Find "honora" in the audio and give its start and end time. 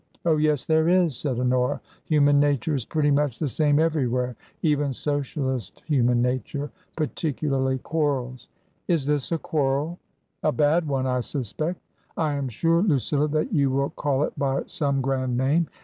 1.39-1.79